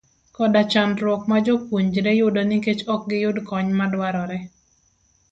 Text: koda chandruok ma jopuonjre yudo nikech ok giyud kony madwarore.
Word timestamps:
koda 0.35 0.61
chandruok 0.71 1.21
ma 1.29 1.37
jopuonjre 1.45 2.11
yudo 2.19 2.41
nikech 2.49 2.81
ok 2.93 3.01
giyud 3.09 3.37
kony 3.49 3.69
madwarore. 3.79 4.37